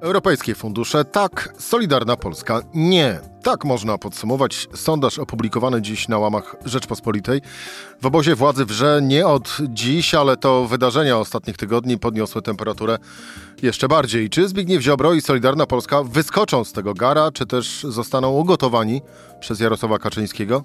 Europejskie 0.00 0.54
fundusze 0.54 1.04
tak, 1.04 1.54
Solidarna 1.58 2.16
Polska 2.16 2.60
nie. 2.74 3.20
Tak 3.42 3.64
można 3.64 3.98
podsumować 3.98 4.68
sondaż 4.74 5.18
opublikowany 5.18 5.82
dziś 5.82 6.08
na 6.08 6.18
łamach 6.18 6.56
Rzeczpospolitej. 6.64 7.40
W 8.02 8.06
obozie 8.06 8.34
władzy 8.34 8.64
wrze 8.64 9.00
nie 9.02 9.26
od 9.26 9.56
dziś, 9.68 10.14
ale 10.14 10.36
to 10.36 10.64
wydarzenia 10.64 11.18
ostatnich 11.18 11.56
tygodni 11.56 11.98
podniosły 11.98 12.42
temperaturę 12.42 12.98
jeszcze 13.62 13.88
bardziej. 13.88 14.30
Czy 14.30 14.48
Zbigniew 14.48 14.82
Ziobro 14.82 15.14
i 15.14 15.20
Solidarna 15.20 15.66
Polska 15.66 16.02
wyskoczą 16.02 16.64
z 16.64 16.72
tego 16.72 16.94
gara, 16.94 17.32
czy 17.32 17.46
też 17.46 17.86
zostaną 17.88 18.30
ugotowani 18.30 19.02
przez 19.40 19.60
Jarosława 19.60 19.98
Kaczyńskiego? 19.98 20.62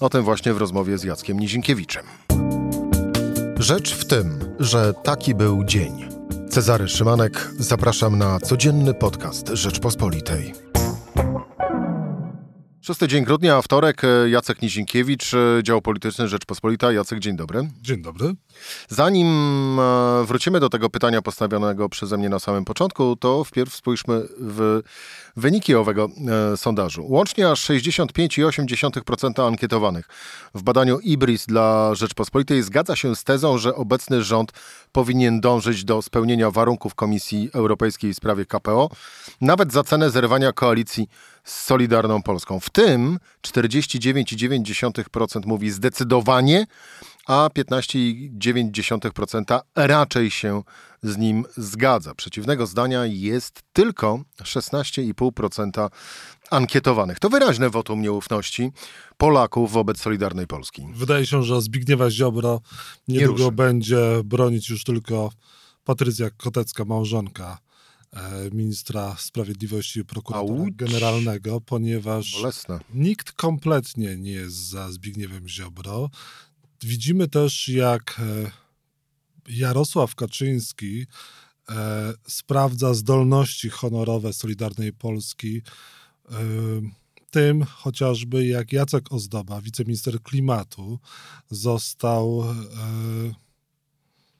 O 0.00 0.08
tym 0.08 0.22
właśnie 0.22 0.54
w 0.54 0.58
rozmowie 0.58 0.98
z 0.98 1.04
Jackiem 1.04 1.40
Nizinkiewiczem. 1.40 2.04
Rzecz 3.58 3.94
w 3.94 4.04
tym, 4.04 4.38
że 4.60 4.94
taki 5.04 5.34
był 5.34 5.64
dzień. 5.64 6.13
Cezary 6.54 6.88
Szymanek, 6.88 7.50
zapraszam 7.58 8.18
na 8.18 8.40
codzienny 8.40 8.94
podcast 8.94 9.48
Rzeczpospolitej. 9.48 10.63
Szósty 12.86 13.08
dzień 13.08 13.24
grudnia, 13.24 13.62
wtorek, 13.62 14.02
Jacek 14.26 14.62
Nizinkiewicz, 14.62 15.32
dział 15.62 15.82
polityczny 15.82 16.28
Rzeczpospolita. 16.28 16.92
Jacek, 16.92 17.18
dzień 17.18 17.36
dobry. 17.36 17.68
Dzień 17.82 18.02
dobry. 18.02 18.34
Zanim 18.88 19.26
e, 19.80 20.24
wrócimy 20.24 20.60
do 20.60 20.68
tego 20.68 20.90
pytania 20.90 21.22
postawionego 21.22 21.88
przeze 21.88 22.16
mnie 22.16 22.28
na 22.28 22.38
samym 22.38 22.64
początku, 22.64 23.16
to 23.16 23.44
wpierw 23.44 23.74
spójrzmy 23.74 24.22
w 24.38 24.80
wyniki 25.36 25.74
owego 25.74 26.08
e, 26.52 26.56
sondażu. 26.56 27.06
Łącznie 27.08 27.50
aż 27.50 27.64
65,8% 27.70 29.46
ankietowanych 29.48 30.08
w 30.54 30.62
badaniu 30.62 30.98
IBRIS 30.98 31.46
dla 31.46 31.94
Rzeczpospolitej 31.94 32.62
zgadza 32.62 32.96
się 32.96 33.16
z 33.16 33.24
tezą, 33.24 33.58
że 33.58 33.74
obecny 33.74 34.22
rząd 34.22 34.52
powinien 34.92 35.40
dążyć 35.40 35.84
do 35.84 36.02
spełnienia 36.02 36.50
warunków 36.50 36.94
Komisji 36.94 37.50
Europejskiej 37.52 38.14
w 38.14 38.16
sprawie 38.16 38.46
KPO, 38.46 38.90
nawet 39.40 39.72
za 39.72 39.82
cenę 39.82 40.10
zerwania 40.10 40.52
koalicji 40.52 41.08
z 41.44 41.64
Solidarną 41.64 42.22
Polską. 42.22 42.60
W 42.60 42.70
tym 42.70 43.18
49,9% 43.42 45.46
mówi 45.46 45.70
zdecydowanie, 45.70 46.66
a 47.26 47.48
15,9% 47.58 49.60
raczej 49.76 50.30
się 50.30 50.62
z 51.02 51.16
nim 51.16 51.44
zgadza. 51.56 52.14
Przeciwnego 52.14 52.66
zdania 52.66 53.06
jest 53.06 53.62
tylko 53.72 54.20
16,5% 54.42 55.88
ankietowanych. 56.50 57.18
To 57.18 57.28
wyraźne 57.28 57.70
wotum 57.70 58.02
nieufności 58.02 58.72
Polaków 59.16 59.72
wobec 59.72 60.00
Solidarnej 60.00 60.46
Polski. 60.46 60.86
Wydaje 60.94 61.26
się, 61.26 61.42
że 61.42 61.62
Zbigniewa 61.62 62.10
Ziobro 62.10 62.60
niedługo 63.08 63.44
Nie 63.44 63.52
będzie 63.52 63.98
bronić 64.24 64.70
już 64.70 64.84
tylko 64.84 65.30
Patrycja 65.84 66.30
Kotecka, 66.30 66.84
małżonka 66.84 67.58
ministra 68.52 69.16
sprawiedliwości 69.18 70.00
i 70.00 70.04
prokuratora 70.04 70.60
Auć. 70.60 70.74
generalnego, 70.74 71.60
ponieważ 71.60 72.32
Bolesne. 72.32 72.80
nikt 72.94 73.32
kompletnie 73.32 74.16
nie 74.16 74.32
jest 74.32 74.56
za 74.56 74.92
Zbigniewem 74.92 75.48
Ziobro. 75.48 76.10
Widzimy 76.82 77.28
też, 77.28 77.68
jak 77.68 78.20
e, 78.20 78.50
Jarosław 79.48 80.14
Kaczyński 80.14 81.06
e, 81.68 82.12
sprawdza 82.28 82.94
zdolności 82.94 83.70
honorowe 83.70 84.32
Solidarnej 84.32 84.92
Polski 84.92 85.62
e, 86.30 86.34
tym 87.30 87.64
chociażby 87.64 88.46
jak 88.46 88.72
Jacek 88.72 89.12
Ozdoba, 89.12 89.60
wiceminister 89.60 90.22
klimatu, 90.22 90.98
został 91.50 92.44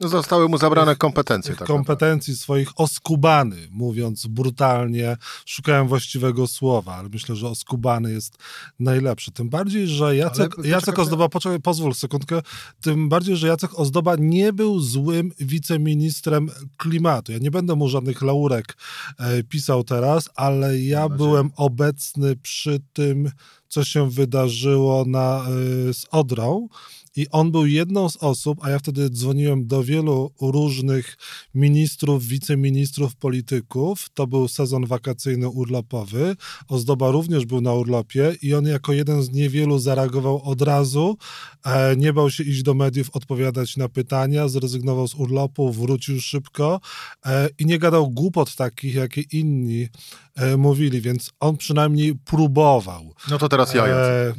zostały 0.09 0.49
mu 0.49 0.59
zabrane 0.59 0.97
kompetencje. 0.97 1.57
Tak 1.57 1.67
kompetencji 1.67 2.33
naprawdę. 2.33 2.45
swoich 2.45 2.71
oskubany, 2.77 3.57
mówiąc 3.71 4.27
brutalnie. 4.27 5.17
Szukałem 5.47 5.89
właściwego 5.89 6.47
słowa, 6.47 6.95
ale 6.95 7.09
myślę, 7.09 7.37
że 7.37 7.49
oskubany 7.49 8.13
jest 8.13 8.39
najlepszy. 8.79 9.33
Tym 9.33 9.49
bardziej, 9.49 9.89
że 9.89 10.17
Jacek, 10.17 10.59
ale, 10.59 10.69
Jacek 10.69 10.99
Ozdoba, 10.99 11.29
poczekaj, 11.29 11.61
pozwól 11.61 11.95
sekundkę, 11.95 12.43
tym 12.81 13.09
bardziej, 13.09 13.37
że 13.37 13.49
Jacek 13.49 13.79
Ozdoba 13.79 14.17
nie 14.19 14.53
był 14.53 14.81
złym 14.81 15.33
wiceministrem 15.41 16.51
klimatu. 16.77 17.33
Ja 17.33 17.39
nie 17.39 17.51
będę 17.51 17.75
mu 17.75 17.89
żadnych 17.89 18.23
laurek 18.23 18.77
e, 19.19 19.43
pisał 19.43 19.85
teraz, 19.85 20.29
ale 20.35 20.79
ja 20.79 21.09
byłem 21.09 21.51
obecny 21.57 22.37
przy 22.37 22.81
tym, 22.93 23.31
co 23.69 23.85
się 23.85 24.11
wydarzyło 24.11 25.05
na, 25.05 25.45
y, 25.89 25.95
z 25.95 26.07
Odrą 26.11 26.69
i 27.17 27.27
on 27.31 27.51
był 27.53 27.67
jedną 27.67 28.09
z 28.09 28.17
osób, 28.17 28.59
a 28.63 28.71
ja 28.71 28.79
wtedy 28.79 29.11
dzwoniłem 29.11 29.67
do 29.67 29.83
wielu 29.83 30.33
różnych 30.41 31.17
ministrów, 31.55 32.27
wiceministrów, 32.27 33.17
polityków. 33.17 34.09
To 34.15 34.27
był 34.27 34.49
sezon 34.49 34.87
wakacyjny 34.87 35.49
urlopowy. 35.49 36.37
Ozdoba 36.69 37.11
również 37.11 37.47
był 37.47 37.61
na 37.61 37.73
urlopie 37.73 38.37
i 38.43 38.55
on 38.55 38.67
jako 38.67 38.93
jeden 38.93 39.23
z 39.23 39.31
niewielu 39.31 39.79
zareagował 39.79 40.43
od 40.45 40.63
razu. 40.63 41.17
E, 41.65 41.97
nie 41.97 42.13
bał 42.13 42.31
się 42.31 42.45
iść 42.45 42.63
do 42.63 42.75
mediów, 42.75 43.11
odpowiadać 43.13 43.77
na 43.77 43.89
pytania, 43.89 44.49
zrezygnował 44.49 45.09
z 45.09 45.15
urlopu, 45.15 45.73
wrócił 45.73 46.21
szybko 46.21 46.81
e, 47.27 47.49
i 47.59 47.67
nie 47.67 47.79
gadał 47.79 48.11
głupot 48.11 48.57
takich, 48.57 48.95
jakie 48.95 49.21
inni 49.21 49.89
e, 50.35 50.57
mówili, 50.57 51.01
więc 51.01 51.31
on 51.41 51.57
przynajmniej 51.57 52.15
próbował. 52.15 53.15
No 53.31 53.39
to 53.39 53.49
teraz 53.49 53.75
ja. 53.75 53.87
E... 53.87 54.35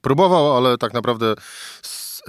próbował, 0.00 0.56
ale 0.56 0.78
tak 0.78 0.94
naprawdę 0.94 1.34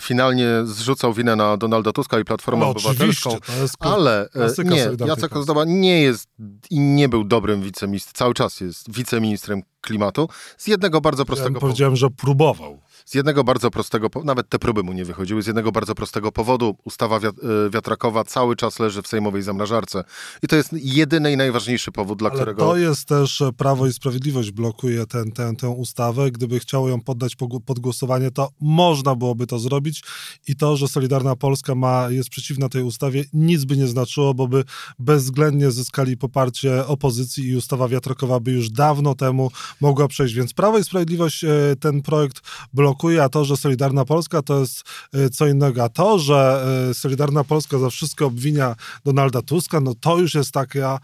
finalnie 0.02 0.48
zrzucał 0.64 1.14
winę 1.14 1.36
na 1.36 1.58
Donalda 1.58 1.92
Tuska 1.92 2.20
i 2.20 2.26
Platformę 2.26 2.66
no, 2.66 2.70
Obywatelską, 2.70 3.38
ale 3.80 4.30
e, 4.60 4.64
nie, 4.64 4.88
Jacek 5.06 5.36
Ozdoba 5.36 5.64
nie 5.66 6.02
jest 6.02 6.30
i 6.70 6.80
nie 6.80 7.10
był 7.10 7.24
dobrym 7.24 7.62
wiceministrem, 7.62 8.14
cały 8.16 8.34
czas 8.34 8.62
jest 8.62 8.92
wiceministrem 8.92 9.62
klimatu. 9.82 10.30
Z 10.58 10.68
jednego 10.68 11.02
bardzo 11.02 11.26
prostego 11.26 11.54
ja 11.54 11.60
powiedziałem, 11.60 11.96
że 11.96 12.10
próbował. 12.10 12.82
Z 13.06 13.16
jednego 13.16 13.44
bardzo 13.44 13.72
prostego, 13.72 14.10
nawet 14.24 14.50
te 14.50 14.60
próby 14.60 14.84
mu 14.84 14.94
nie 14.94 15.06
wychodziły, 15.06 15.42
z 15.44 15.48
jednego 15.48 15.72
bardzo 15.72 15.96
prostego 15.96 16.32
powodu. 16.32 16.78
Ustawa 16.84 17.18
e, 17.18 17.22
wiatrakowa 17.70 18.24
cały 18.24 18.56
czas 18.56 18.80
leży 18.80 19.02
w 19.02 19.08
sejmowej 19.08 19.42
zamrażarce. 19.42 20.04
I 20.44 20.48
to 20.48 20.56
jest 20.56 20.70
jedyny 20.74 21.32
i 21.32 21.38
najważniejszy 21.38 21.92
powód, 21.92 22.20
dla 22.20 22.30
Ale 22.30 22.40
którego... 22.40 22.66
to 22.66 22.78
jest 22.78 23.08
też 23.08 23.42
e, 23.42 23.54
Prawo 23.54 23.88
i 23.88 23.94
Sprawiedliwość 23.94 24.52
blokuje 24.52 25.06
ten, 25.06 25.32
ten, 25.32 25.56
tę 25.56 25.70
ustawę. 25.70 26.32
Gdyby 26.32 26.60
chciało 26.60 26.90
ją 26.90 27.02
poddać 27.02 27.36
pod 27.66 27.80
głosowanie, 27.80 28.32
to 28.32 28.50
można 28.62 29.16
byłoby 29.16 29.48
to 29.48 29.60
zrobić 29.60 30.04
i 30.48 30.56
to, 30.56 30.78
że 30.78 30.88
Solidarna 30.88 31.36
Polska 31.36 31.76
ma, 31.76 32.10
jest 32.10 32.30
przeciwna 32.30 32.70
tej 32.70 32.84
ustawie, 32.84 33.24
nic 33.34 33.66
by 33.66 33.78
nie 33.78 33.88
znaczyło, 33.88 34.34
bo 34.34 34.48
by 34.48 34.64
bezwzględnie 35.00 35.72
zyskali 35.72 36.18
poparcie 36.18 36.88
opozycji 36.88 37.48
i 37.48 37.56
ustawa 37.56 37.88
wiatrakowa 37.88 38.40
by 38.40 38.52
już 38.52 38.70
dawno 38.70 39.16
temu 39.16 39.52
mogła 39.82 40.08
przejść. 40.08 40.34
Więc 40.34 40.54
Prawo 40.54 40.78
i 40.78 40.84
Sprawiedliwość 40.84 41.44
e, 41.44 41.50
ten 41.80 42.02
projekt 42.02 42.42
blokuje 42.74 42.95
blokuje, 42.96 43.24
a 43.24 43.30
to, 43.30 43.46
że 43.46 43.58
Solidarna 43.58 44.06
Polska 44.06 44.42
to 44.42 44.60
jest 44.60 44.84
y, 45.16 45.30
co 45.30 45.48
innego. 45.48 45.84
A 45.84 45.90
to, 45.90 46.20
że 46.20 46.66
y, 46.90 46.94
Solidarna 46.94 47.44
Polska 47.44 47.80
za 47.80 47.90
wszystko 47.90 48.26
obwinia 48.26 48.76
Donalda 49.06 49.42
Tuska, 49.42 49.80
no 49.80 49.94
to 50.02 50.18
już 50.18 50.34
jest 50.34 50.52
taka 50.52 51.00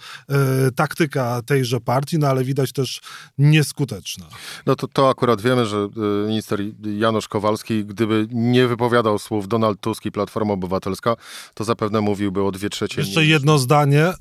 y, 0.67 0.71
taktyka 0.71 1.41
tejże 1.45 1.79
partii, 1.79 2.17
no 2.17 2.27
ale 2.27 2.43
widać 2.43 2.71
też 2.71 3.01
nieskuteczna. 3.37 4.25
No 4.65 4.75
to, 4.75 4.87
to 4.87 5.09
akurat 5.09 5.41
wiemy, 5.41 5.65
że 5.65 5.87
minister 6.27 6.59
Janusz 6.97 7.27
Kowalski, 7.27 7.85
gdyby 7.85 8.27
nie 8.31 8.67
wypowiadał 8.67 9.19
słów 9.19 9.47
Donald 9.47 9.81
Tusk 9.81 10.05
i 10.05 10.11
Platforma 10.11 10.53
Obywatelska, 10.53 11.15
to 11.53 11.63
zapewne 11.63 12.01
mówiłby 12.01 12.43
o 12.43 12.51
dwie 12.51 12.69
trzecie. 12.69 13.01
Jeszcze 13.01 13.25
jedno 13.25 13.57
zdanie 13.57 14.13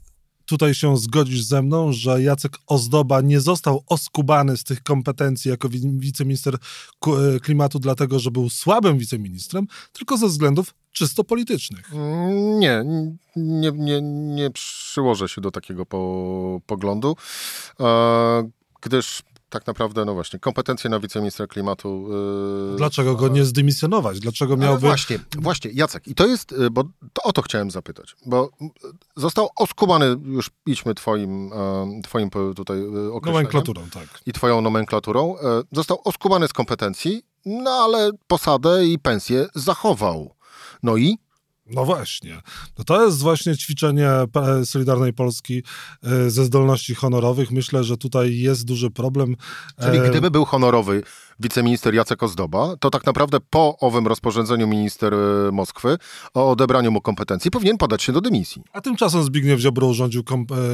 tutaj 0.50 0.74
się 0.74 0.96
zgodzisz 0.96 1.42
ze 1.42 1.62
mną, 1.62 1.92
że 1.92 2.22
Jacek 2.22 2.58
Ozdoba 2.66 3.20
nie 3.20 3.40
został 3.40 3.84
oskubany 3.86 4.56
z 4.56 4.64
tych 4.64 4.82
kompetencji 4.82 5.50
jako 5.50 5.68
wiceminister 5.82 6.54
e, 6.54 7.40
klimatu, 7.40 7.78
dlatego 7.78 8.18
że 8.18 8.30
był 8.30 8.50
słabym 8.50 8.98
wiceministrem, 8.98 9.66
tylko 9.92 10.16
ze 10.16 10.26
względów 10.26 10.74
czysto 10.92 11.24
politycznych. 11.24 11.90
Nie, 12.58 12.84
nie, 13.36 13.72
nie, 13.72 14.00
nie 14.34 14.50
przyłożę 14.50 15.28
się 15.28 15.40
do 15.40 15.50
takiego 15.50 15.86
po, 15.86 16.60
poglądu, 16.66 17.16
e, 17.80 18.50
gdyż 18.82 19.22
tak 19.50 19.66
naprawdę, 19.66 20.04
no 20.04 20.14
właśnie, 20.14 20.38
kompetencje 20.38 20.90
na 20.90 21.00
wiceministra 21.00 21.46
klimatu. 21.46 22.08
Yy, 22.70 22.76
Dlaczego 22.76 23.14
go 23.16 23.28
nie 23.28 23.44
zdymisjonować? 23.44 24.20
Dlaczego 24.20 24.56
miałby... 24.56 24.80
Właśnie, 24.80 25.18
właśnie, 25.38 25.70
Jacek, 25.74 26.08
i 26.08 26.14
to 26.14 26.26
jest, 26.26 26.52
y, 26.52 26.70
bo 26.70 26.84
to 27.12 27.22
o 27.22 27.32
to 27.32 27.42
chciałem 27.42 27.70
zapytać, 27.70 28.16
bo 28.26 28.50
został 29.16 29.48
oskubany, 29.56 30.16
już 30.24 30.50
idźmy 30.66 30.94
twoim, 30.94 31.52
e, 31.52 32.00
twoim 32.04 32.30
tutaj 32.30 32.78
y, 32.78 33.12
określeniem. 33.12 33.24
Nomenklaturą, 33.24 33.90
tak. 33.90 34.20
I 34.26 34.32
twoją 34.32 34.60
nomenklaturą. 34.60 35.36
Został 35.72 36.00
oskubany 36.04 36.48
z 36.48 36.52
kompetencji, 36.52 37.22
no 37.46 37.70
ale 37.70 38.10
posadę 38.26 38.86
i 38.86 38.98
pensję 38.98 39.46
zachował. 39.54 40.34
No 40.82 40.96
i 40.96 41.18
no 41.70 41.84
właśnie. 41.84 42.42
No 42.78 42.84
to 42.84 43.04
jest 43.04 43.18
właśnie 43.18 43.56
ćwiczenie 43.56 44.10
Solidarnej 44.64 45.12
Polski 45.12 45.62
e, 46.02 46.30
ze 46.30 46.44
zdolności 46.44 46.94
honorowych. 46.94 47.50
Myślę, 47.50 47.84
że 47.84 47.96
tutaj 47.96 48.38
jest 48.38 48.64
duży 48.64 48.90
problem. 48.90 49.36
Czyli 49.80 49.98
e, 49.98 50.10
gdyby 50.10 50.30
był 50.30 50.44
honorowy 50.44 51.02
wiceminister 51.40 51.94
Jacek 51.94 52.22
Ozdoba, 52.22 52.76
to 52.76 52.90
tak 52.90 53.06
naprawdę 53.06 53.38
po 53.50 53.78
owym 53.78 54.06
rozporządzeniu 54.06 54.68
minister 54.68 55.14
e, 55.14 55.52
Moskwy 55.52 55.96
o 56.34 56.50
odebraniu 56.50 56.92
mu 56.92 57.00
kompetencji 57.00 57.50
powinien 57.50 57.78
podać 57.78 58.02
się 58.02 58.12
do 58.12 58.20
dymisji. 58.20 58.62
A 58.72 58.80
tymczasem 58.80 59.22
Zbigniew 59.22 59.60
Ziobro 59.60 59.86
urządził 59.86 60.22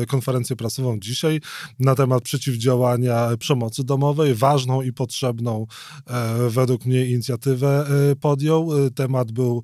e, 0.02 0.06
konferencję 0.06 0.56
prasową 0.56 0.98
dzisiaj 1.00 1.40
na 1.78 1.94
temat 1.94 2.22
przeciwdziałania 2.22 3.28
przemocy 3.38 3.84
domowej. 3.84 4.34
Ważną 4.34 4.82
i 4.82 4.92
potrzebną 4.92 5.66
e, 6.06 6.50
według 6.50 6.86
mnie 6.86 7.06
inicjatywę 7.06 7.86
podjął. 8.20 8.70
Temat 8.94 9.32
był 9.32 9.62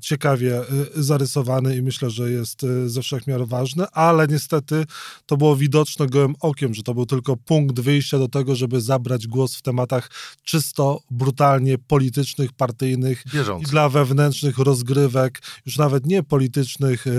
ciekawie 0.00 0.60
zarysowany 0.94 1.76
i 1.76 1.82
myślę, 1.82 2.10
że 2.10 2.30
jest 2.30 2.66
ze 2.86 3.02
wszechmiar 3.02 3.46
ważny, 3.46 3.86
ale 3.92 4.26
niestety 4.28 4.84
to 5.26 5.36
było 5.36 5.56
widoczne 5.56 6.06
gołym 6.06 6.34
okiem, 6.40 6.74
że 6.74 6.82
to 6.82 6.94
był 6.94 7.06
tylko 7.06 7.36
punkt 7.36 7.80
wyjścia 7.80 8.18
do 8.18 8.28
tego, 8.28 8.54
żeby 8.54 8.80
zabrać 8.80 9.26
głos 9.26 9.56
w 9.56 9.62
tematach 9.86 10.10
czysto, 10.44 11.00
brutalnie 11.10 11.78
politycznych, 11.78 12.52
partyjnych 12.52 13.24
Bieżący. 13.34 13.68
i 13.68 13.70
dla 13.70 13.88
wewnętrznych 13.88 14.58
rozgrywek, 14.58 15.42
już 15.66 15.78
nawet 15.78 16.06
nie 16.06 16.22
politycznych 16.22 17.06
e, 17.06 17.10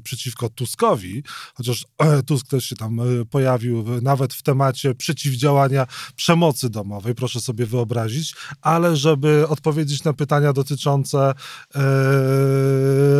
przeciwko 0.00 0.48
Tuskowi, 0.48 1.22
chociaż 1.54 1.86
e, 1.98 2.22
Tusk 2.28 2.48
też 2.48 2.64
się 2.64 2.76
tam 2.76 3.00
e, 3.00 3.24
pojawił 3.24 3.84
nawet 4.02 4.34
w 4.34 4.42
temacie 4.42 4.94
przeciwdziałania 4.94 5.86
przemocy 6.16 6.70
domowej, 6.70 7.14
proszę 7.14 7.40
sobie 7.40 7.66
wyobrazić, 7.66 8.34
ale 8.60 8.96
żeby 8.96 9.48
odpowiedzieć 9.48 10.04
na 10.04 10.12
pytania 10.12 10.52
dotyczące 10.52 11.34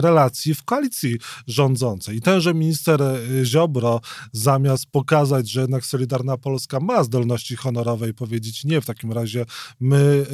relacji 0.01 0.55
w 0.55 0.65
koalicji 0.65 1.19
rządzącej. 1.47 2.17
I 2.17 2.21
tenże 2.21 2.55
minister 2.55 3.01
Ziobro, 3.45 4.01
zamiast 4.33 4.87
pokazać, 4.87 5.51
że 5.51 5.61
jednak 5.61 5.87
Solidarna 5.87 6.37
Polska 6.37 6.81
ma 6.81 7.05
zdolności 7.05 7.57
honorowe 7.57 8.09
i 8.09 8.15
powiedzieć 8.15 8.65
nie, 8.65 8.76
w 8.81 8.87
takim 8.87 9.13
razie 9.13 9.47
my 9.81 10.27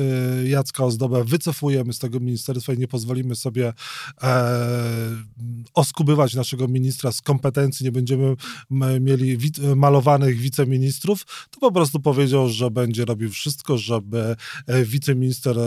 Jacka 0.45 0.85
Ozdobę 0.85 1.25
wycofujemy 1.25 1.93
z 1.93 1.99
tego 1.99 2.21
ministerstwa 2.21 2.73
i 2.73 2.79
nie 2.79 2.89
pozwolimy 2.89 3.37
sobie 3.37 3.73
oskubywać 5.75 6.35
naszego 6.35 6.69
ministra 6.69 7.13
z 7.13 7.21
kompetencji, 7.21 7.85
nie 7.85 7.93
będziemy 7.93 8.37
mieli 9.01 9.39
malowanych 9.77 10.37
wiceministrów, 10.37 11.25
to 11.51 11.61
po 11.61 11.73
prostu 11.73 12.01
powiedział, 12.01 12.49
że 12.49 12.71
będzie 12.71 13.05
robił 13.05 13.31
wszystko, 13.31 13.79
żeby 13.79 14.37
e, 14.67 14.85
wiceminister 14.85 15.59
e, 15.59 15.63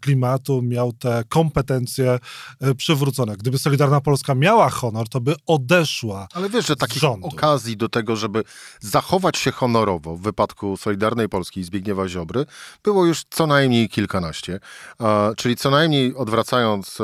klimatu 0.00 0.62
miał 0.62 0.92
te 0.92 1.24
kompetencje 1.28 2.18
e, 2.60 2.74
przywrócone. 2.74 3.36
Gdyby 3.36 3.58
Solidarna 3.58 4.00
Polska 4.00 4.34
miała 4.34 4.70
honor, 4.70 5.08
to 5.08 5.20
by 5.20 5.34
odeszła. 5.46 6.28
Ale 6.34 6.50
wiesz, 6.50 6.66
że 6.66 6.76
takich 6.76 7.04
okazji 7.04 7.76
do 7.76 7.88
tego, 7.88 8.16
żeby 8.16 8.44
zachować 8.80 9.38
się 9.38 9.50
honorowo 9.50 10.16
w 10.16 10.20
wypadku 10.20 10.76
Solidarnej 10.76 11.28
Polski 11.28 11.60
i 11.60 11.64
Zbigniewa 11.64 12.08
Ziobry, 12.10 12.46
było 12.84 13.06
już 13.06 13.22
co 13.30 13.46
najmniej 13.46 13.88
kilkanaście. 13.88 14.60
Czyli 15.36 15.56
co 15.56 15.70
najmniej 15.70 16.14
odwracając 16.14 16.98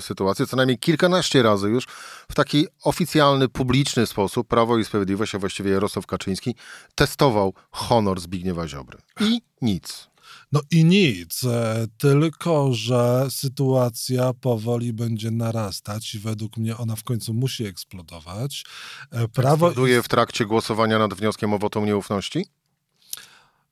sytuację, 0.00 0.46
co 0.46 0.56
najmniej 0.56 0.78
kilkanaście 0.78 1.42
razy 1.42 1.68
już 1.68 1.86
w 2.30 2.34
taki 2.34 2.66
oficjalny, 2.82 3.48
publiczny 3.48 4.06
sposób 4.06 4.48
Prawo 4.48 4.78
i 4.78 4.84
Sprawiedliwość, 4.84 5.34
a 5.34 5.38
właściwie 5.38 5.70
Jarosław 5.70 6.06
Kaczyński, 6.06 6.54
testował 6.94 7.54
honor 7.70 8.20
Zbigniewa 8.20 8.68
Ziobry. 8.68 8.98
I 9.20 9.40
nic. 9.62 10.08
No 10.52 10.60
i 10.70 10.84
nic, 10.84 11.44
e, 11.44 11.86
tylko 11.98 12.72
że 12.72 13.26
sytuacja 13.30 14.32
powoli 14.32 14.92
będzie 14.92 15.30
narastać 15.30 16.14
i 16.14 16.18
według 16.18 16.56
mnie 16.56 16.76
ona 16.76 16.96
w 16.96 17.04
końcu 17.04 17.34
musi 17.34 17.66
eksplodować. 17.66 18.64
E, 19.10 19.28
Prawo 19.28 19.66
Eksploduje 19.66 20.02
w 20.02 20.08
trakcie 20.08 20.46
głosowania 20.46 20.98
nad 20.98 21.14
wnioskiem 21.14 21.54
o 21.54 21.58
wotum 21.58 21.84
nieufności? 21.84 22.46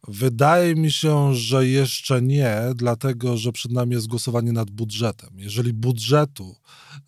Wydaje 0.09 0.75
mi 0.75 0.93
się, 0.93 1.35
że 1.35 1.67
jeszcze 1.67 2.23
nie, 2.23 2.57
dlatego 2.75 3.37
że 3.37 3.53
przed 3.53 3.73
nami 3.73 3.95
jest 3.95 4.07
głosowanie 4.07 4.53
nad 4.53 4.71
budżetem. 4.71 5.31
Jeżeli 5.37 5.73
budżetu 5.73 6.57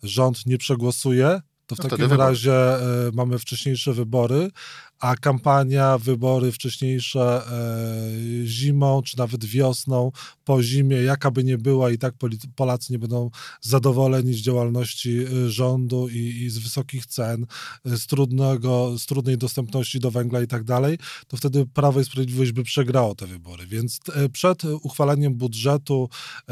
rząd 0.03 0.45
nie 0.45 0.57
przegłosuje, 0.57 1.41
to 1.65 1.75
w 1.75 1.79
no 1.79 1.89
takim 1.89 2.11
razie 2.11 2.77
y, 3.07 3.11
mamy 3.13 3.39
wcześniejsze 3.39 3.93
wybory, 3.93 4.51
a 4.99 5.15
kampania, 5.15 5.97
wybory 5.97 6.51
wcześniejsze 6.51 7.41
e, 7.47 8.45
zimą, 8.45 9.01
czy 9.01 9.17
nawet 9.17 9.45
wiosną, 9.45 10.11
po 10.45 10.63
zimie, 10.63 10.97
jaka 10.97 11.31
by 11.31 11.43
nie 11.43 11.57
była, 11.57 11.91
i 11.91 11.97
tak 11.97 12.13
Polacy 12.55 12.93
nie 12.93 12.99
będą 12.99 13.29
zadowoleni 13.61 14.33
z 14.33 14.37
działalności 14.37 15.19
e, 15.19 15.49
rządu 15.49 16.09
i, 16.09 16.17
i 16.17 16.49
z 16.49 16.57
wysokich 16.57 17.05
cen, 17.05 17.45
e, 17.85 17.97
z, 17.97 18.07
trudnego, 18.07 18.99
z 18.99 19.05
trudnej 19.05 19.37
dostępności 19.37 19.99
do 19.99 20.11
węgla 20.11 20.41
i 20.41 20.47
tak 20.47 20.63
dalej, 20.63 20.97
to 21.27 21.37
wtedy 21.37 21.65
Prawo 21.65 22.01
i 22.01 22.05
Sprawiedliwość 22.05 22.51
by 22.51 22.63
przegrało 22.63 23.15
te 23.15 23.27
wybory. 23.27 23.67
Więc 23.67 23.99
przed 24.33 24.63
uchwaleniem 24.63 25.33
budżetu, 25.33 26.09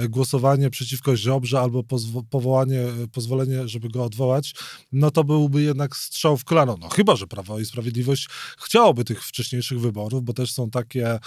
głosowanie 0.10 0.70
przeciwko 0.70 1.18
Ziobrze 1.18 1.60
albo 1.60 1.84
powołanie, 2.30 2.84
pozwolenie, 3.12 3.68
żeby 3.68 3.90
go 3.90 4.04
odwołać, 4.04 4.56
no 4.92 5.12
to 5.12 5.24
byłby 5.24 5.62
jednak 5.62 5.96
strzał 5.96 6.38
w 6.38 6.44
kolano. 6.44 6.78
No 6.82 6.90
chyba, 6.90 7.16
że 7.16 7.28
Prawo 7.28 7.60
i 7.60 7.66
Sprawiedliwość 7.66 8.28
chciałoby 8.58 9.04
tych 9.04 9.24
wcześniejszych 9.24 9.80
wyborów, 9.80 10.24
bo 10.24 10.34
też 10.34 10.54
są 10.54 10.70
takie 10.70 11.20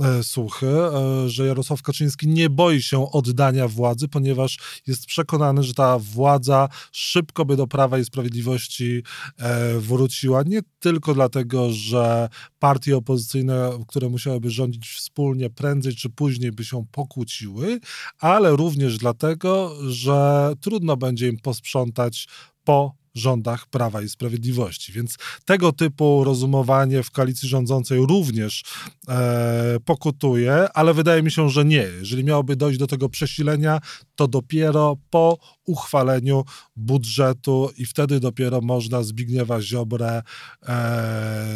e, 0.00 0.22
słuchy, 0.22 0.66
e, 0.66 1.28
że 1.28 1.46
Jarosław 1.46 1.82
Kaczyński 1.82 2.28
nie 2.28 2.50
boi 2.50 2.82
się 2.82 3.12
oddania 3.12 3.68
władzy, 3.68 4.08
ponieważ 4.08 4.58
jest 4.86 5.06
przekonany, 5.06 5.62
że 5.62 5.74
ta 5.74 5.98
władza 5.98 6.68
szybko 6.92 7.44
by 7.44 7.56
do 7.56 7.66
Prawa 7.66 7.98
i 7.98 8.04
Sprawiedliwości 8.04 9.02
e, 9.38 9.78
wróciła. 9.78 10.42
Nie 10.42 10.60
tylko 10.78 11.14
dlatego, 11.14 11.72
że 11.72 12.28
partie 12.58 12.96
opozycyjne, 12.96 13.70
które 13.88 14.08
musiałyby 14.08 14.50
rządzić 14.50 14.88
wspólnie, 14.88 15.50
prędzej 15.50 15.94
czy 15.94 16.10
później 16.10 16.52
by 16.52 16.64
się 16.64 16.86
pokłóciły, 16.92 17.80
ale 18.18 18.56
również 18.56 18.98
dlatego, 18.98 19.76
że 19.88 20.52
trudno 20.60 20.96
będzie 20.96 21.28
im 21.28 21.38
posprzątać 21.38 22.28
po 22.64 22.94
rządach 23.16 23.66
Prawa 23.66 24.02
i 24.02 24.08
Sprawiedliwości. 24.08 24.92
Więc 24.92 25.16
tego 25.44 25.72
typu 25.72 26.24
rozumowanie 26.24 27.02
w 27.02 27.10
koalicji 27.10 27.48
rządzącej 27.48 27.98
również 28.06 28.64
e, 29.08 29.76
pokutuje, 29.84 30.68
ale 30.74 30.94
wydaje 30.94 31.22
mi 31.22 31.30
się, 31.30 31.50
że 31.50 31.64
nie. 31.64 31.88
Jeżeli 31.98 32.24
miałoby 32.24 32.56
dojść 32.56 32.78
do 32.78 32.86
tego 32.86 33.08
przesilenia, 33.08 33.80
to 34.16 34.28
dopiero 34.28 34.96
po 35.10 35.38
uchwaleniu 35.66 36.44
budżetu 36.76 37.70
i 37.76 37.86
wtedy 37.86 38.20
dopiero 38.20 38.60
można 38.60 39.02
Zbigniewa 39.02 39.62
Ziobrę 39.62 40.22
e, 40.68 41.46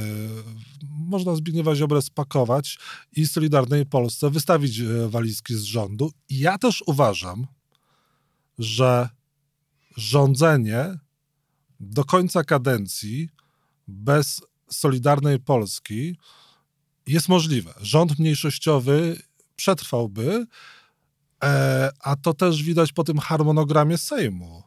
można 1.10 1.34
Zbigniewa 1.34 1.74
Ziobrę 1.74 2.02
spakować 2.02 2.78
i 3.16 3.26
Solidarnej 3.26 3.86
Polsce 3.86 4.30
wystawić 4.30 4.80
e, 4.80 5.08
walizki 5.08 5.54
z 5.54 5.62
rządu. 5.62 6.12
I 6.28 6.38
ja 6.38 6.58
też 6.58 6.82
uważam, 6.86 7.46
że 8.58 9.08
rządzenie 9.96 10.98
do 11.80 12.04
końca 12.04 12.44
kadencji 12.44 13.28
bez 13.88 14.40
Solidarnej 14.70 15.38
Polski 15.38 16.16
jest 17.06 17.28
możliwe. 17.28 17.74
Rząd 17.80 18.18
mniejszościowy 18.18 19.22
przetrwałby, 19.56 20.46
e, 21.44 21.90
a 22.00 22.16
to 22.16 22.34
też 22.34 22.62
widać 22.62 22.92
po 22.92 23.04
tym 23.04 23.18
harmonogramie 23.18 23.98
Sejmu. 23.98 24.62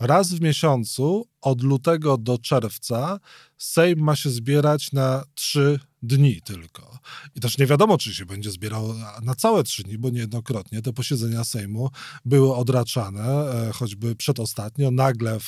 Raz 0.00 0.32
w 0.32 0.40
miesiącu, 0.40 1.28
od 1.40 1.62
lutego 1.62 2.18
do 2.18 2.38
czerwca, 2.38 3.20
Sejm 3.58 3.98
ma 3.98 4.16
się 4.16 4.30
zbierać 4.30 4.92
na 4.92 5.24
trzy 5.34 5.80
dni 6.02 6.42
tylko. 6.42 6.98
I 7.34 7.40
też 7.40 7.58
nie 7.58 7.66
wiadomo, 7.66 7.98
czy 7.98 8.14
się 8.14 8.26
będzie 8.26 8.50
zbierał 8.50 8.94
na 9.22 9.34
całe 9.34 9.62
trzy 9.62 9.82
dni, 9.82 9.98
bo 9.98 10.10
niejednokrotnie 10.10 10.82
te 10.82 10.92
posiedzenia 10.92 11.44
Sejmu 11.44 11.90
były 12.24 12.54
odraczane, 12.54 13.52
e, 13.68 13.72
choćby 13.72 14.16
przedostatnio. 14.16 14.90
Nagle 14.90 15.38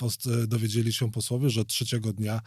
dowiedzieli 0.46 0.92
się 0.92 1.10
posłowie, 1.10 1.50
że 1.50 1.64
trzeciego 1.64 2.12
dnia 2.12 2.40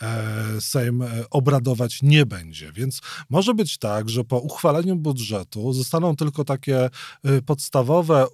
e, 0.00 0.60
Sejm 0.60 1.02
e, 1.02 1.30
obradować 1.30 2.02
nie 2.02 2.26
będzie. 2.26 2.72
Więc 2.72 3.00
może 3.30 3.54
być 3.54 3.78
tak, 3.78 4.10
że 4.10 4.24
po 4.24 4.38
uchwaleniu 4.38 4.96
budżetu 4.96 5.72
zostaną 5.72 6.16
tylko 6.16 6.44
takie 6.44 6.90
podstawowe 7.46 8.26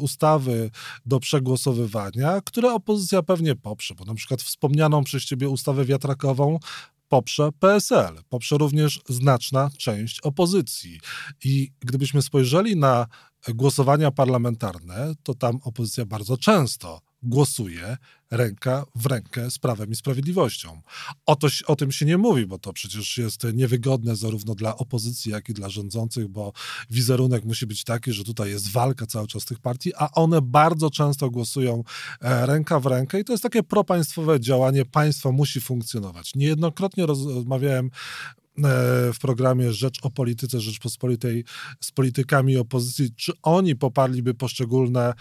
ustawy 0.00 0.70
do 1.06 1.20
przegłosowywania, 1.20 2.40
które 2.40 2.74
opozycja 2.74 3.22
pewnie 3.22 3.54
poprze, 3.56 3.94
bo 3.94 4.04
na 4.04 4.14
przykład 4.14 4.42
wspomnianą 4.42 5.04
przez 5.04 5.24
ciebie 5.24 5.48
ustawę 5.48 5.84
wiatrakową 5.84 6.58
poprze 7.08 7.48
PSL, 7.60 8.14
poprze 8.28 8.58
również 8.58 9.00
znaczna 9.08 9.70
część 9.78 10.20
opozycji. 10.20 11.00
I 11.44 11.70
gdybyśmy 11.80 12.22
spojrzeli 12.22 12.76
na 12.76 13.06
głosowania 13.48 14.10
parlamentarne, 14.10 15.12
to 15.22 15.34
tam 15.34 15.58
opozycja 15.62 16.06
bardzo 16.06 16.36
często 16.36 17.00
głosuje 17.22 17.96
ręka 18.30 18.84
w 18.94 19.06
rękę 19.06 19.50
z 19.50 19.58
Prawem 19.58 19.90
i 19.90 19.94
Sprawiedliwością. 19.94 20.80
O, 21.26 21.36
to, 21.36 21.48
o 21.66 21.76
tym 21.76 21.92
się 21.92 22.06
nie 22.06 22.18
mówi, 22.18 22.46
bo 22.46 22.58
to 22.58 22.72
przecież 22.72 23.18
jest 23.18 23.44
niewygodne 23.54 24.16
zarówno 24.16 24.54
dla 24.54 24.76
opozycji, 24.76 25.32
jak 25.32 25.48
i 25.48 25.54
dla 25.54 25.68
rządzących, 25.68 26.28
bo 26.28 26.52
wizerunek 26.90 27.44
musi 27.44 27.66
być 27.66 27.84
taki, 27.84 28.12
że 28.12 28.24
tutaj 28.24 28.50
jest 28.50 28.70
walka 28.70 29.06
cały 29.06 29.26
czas 29.26 29.44
tych 29.44 29.58
partii, 29.58 29.92
a 29.96 30.10
one 30.10 30.42
bardzo 30.42 30.90
często 30.90 31.30
głosują 31.30 31.84
e, 32.20 32.46
ręka 32.46 32.80
w 32.80 32.86
rękę 32.86 33.20
i 33.20 33.24
to 33.24 33.32
jest 33.32 33.42
takie 33.42 33.62
propaństwowe 33.62 34.40
działanie. 34.40 34.84
Państwo 34.84 35.32
musi 35.32 35.60
funkcjonować. 35.60 36.34
Niejednokrotnie 36.34 37.06
rozmawiałem 37.06 37.90
w 39.12 39.16
programie 39.20 39.72
Rzecz 39.72 39.98
o 40.02 40.10
Polityce 40.10 40.60
Rzeczpospolitej 40.60 41.44
z 41.80 41.92
politykami 41.92 42.56
opozycji, 42.56 43.10
czy 43.16 43.32
oni 43.42 43.76
poparliby 43.76 44.34
poszczególne 44.34 45.14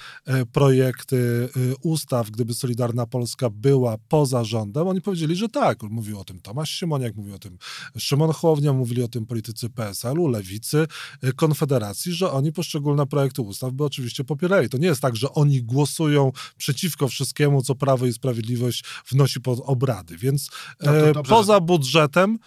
projekty 0.51 1.50
ustaw, 1.82 2.32
gdyby 2.32 2.53
Solidarna 2.53 3.06
Polska 3.06 3.50
była 3.50 3.98
poza 4.08 4.44
rządem? 4.44 4.88
Oni 4.88 5.01
powiedzieli, 5.01 5.36
że 5.36 5.50
tak. 5.50 5.84
Mówił 5.84 6.20
o 6.20 6.24
tym 6.24 6.39
Tomasz 6.39 6.72
Siemoniak, 6.72 7.15
mówił 7.15 7.36
o 7.36 7.39
tym 7.39 7.58
Szymon 7.98 8.32
Hołownia, 8.32 8.74
mówili 8.74 9.03
o 9.03 9.08
tym 9.08 9.25
politycy 9.25 9.70
PSL-u, 9.70 10.27
Lewicy, 10.27 10.88
Konfederacji, 11.36 12.13
że 12.13 12.32
oni 12.32 12.51
poszczególne 12.51 13.06
projekty 13.06 13.41
ustaw 13.41 13.74
by 13.74 13.84
oczywiście 13.84 14.24
popierali. 14.24 14.70
To 14.70 14.77
nie 14.77 14.88
jest 14.88 15.01
tak, 15.01 15.15
że 15.15 15.34
oni 15.34 15.63
głosują 15.63 16.32
przeciwko 16.58 17.08
wszystkiemu, 17.08 17.62
co 17.62 17.75
Prawo 17.75 18.06
i 18.06 18.13
Sprawiedliwość 18.13 18.84
wnosi 19.12 19.41
pod 19.41 19.60
obrady. 19.63 20.17
Więc 20.17 20.50
no 20.82 20.91
e, 20.91 21.13
poza 21.13 21.60
budżetem 21.60 22.39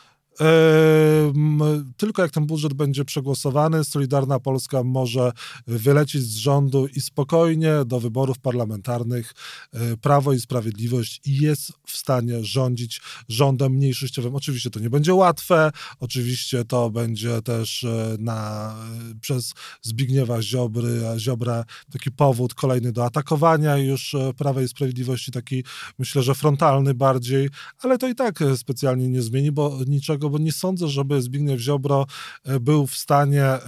tylko 1.96 2.22
jak 2.22 2.30
ten 2.30 2.46
budżet 2.46 2.74
będzie 2.74 3.04
przegłosowany, 3.04 3.84
Solidarna 3.84 4.40
Polska 4.40 4.82
może 4.82 5.32
wylecieć 5.66 6.22
z 6.22 6.36
rządu 6.36 6.86
i 6.86 7.00
spokojnie 7.00 7.72
do 7.86 8.00
wyborów 8.00 8.38
parlamentarnych 8.38 9.34
e, 9.72 9.96
Prawo 9.96 10.32
i 10.32 10.40
Sprawiedliwość 10.40 11.20
jest 11.26 11.72
w 11.86 11.96
stanie 11.96 12.44
rządzić 12.44 13.00
rządem 13.28 13.72
mniejszościowym. 13.72 14.34
Oczywiście 14.34 14.70
to 14.70 14.80
nie 14.80 14.90
będzie 14.90 15.14
łatwe, 15.14 15.70
oczywiście 16.00 16.64
to 16.64 16.90
będzie 16.90 17.42
też 17.42 17.84
e, 17.84 18.16
na, 18.18 18.70
e, 19.10 19.14
przez 19.20 19.54
Zbigniewa 19.82 20.42
Ziobry, 20.42 21.00
Ziobra 21.18 21.64
taki 21.92 22.10
powód 22.10 22.54
kolejny 22.54 22.92
do 22.92 23.04
atakowania 23.04 23.76
już 23.76 24.16
Prawa 24.36 24.62
i 24.62 24.68
Sprawiedliwości, 24.68 25.32
taki 25.32 25.64
myślę, 25.98 26.22
że 26.22 26.34
frontalny 26.34 26.94
bardziej, 26.94 27.48
ale 27.82 27.98
to 27.98 28.08
i 28.08 28.14
tak 28.14 28.38
specjalnie 28.56 29.08
nie 29.08 29.22
zmieni, 29.22 29.52
bo 29.52 29.78
niczego 29.86 30.29
bo 30.30 30.38
nie 30.38 30.52
sądzę, 30.52 30.88
żeby 30.88 31.22
Zbigniew 31.22 31.60
Ziobro 31.60 32.06
e, 32.44 32.60
był 32.60 32.86
w 32.86 32.94
stanie 32.94 33.44
e, 33.44 33.60